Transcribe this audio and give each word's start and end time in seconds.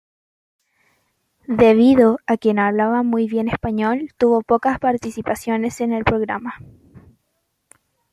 Debido 1.63 2.17
a 2.25 2.35
que 2.37 2.55
no 2.55 2.63
hablaba 2.63 3.03
muy 3.03 3.27
bien 3.27 3.47
español 3.47 4.09
tuvo 4.17 4.41
pocas 4.41 4.79
participaciones 4.79 5.79
en 5.79 5.93
el 5.93 6.03
programa. 6.03 6.55